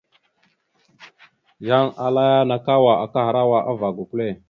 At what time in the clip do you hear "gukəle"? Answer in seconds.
3.97-4.27